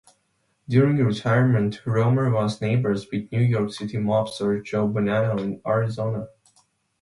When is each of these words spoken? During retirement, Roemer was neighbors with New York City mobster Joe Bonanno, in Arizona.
During 0.67 0.97
retirement, 0.97 1.83
Roemer 1.85 2.31
was 2.33 2.59
neighbors 2.59 3.05
with 3.11 3.31
New 3.31 3.43
York 3.43 3.71
City 3.71 3.97
mobster 3.97 4.65
Joe 4.65 4.87
Bonanno, 4.89 5.39
in 5.39 5.61
Arizona. 5.63 6.27